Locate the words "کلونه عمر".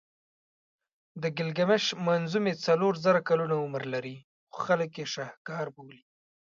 3.29-3.83